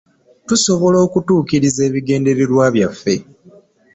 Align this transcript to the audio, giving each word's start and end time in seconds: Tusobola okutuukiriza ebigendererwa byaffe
Tusobola 0.47 0.97
okutuukiriza 1.05 1.81
ebigendererwa 1.89 2.65
byaffe 2.75 3.13